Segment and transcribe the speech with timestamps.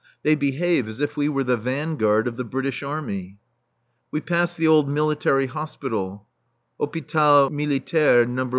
[0.23, 3.37] They behave as if we were the vanguard of the British Army.
[4.09, 6.25] We pass the old Military Hospital
[6.79, 8.49] Hôpital Militaire No.